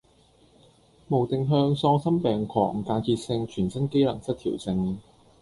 [1.09, 4.97] 無定向喪心病狂間歇性全身機能失調症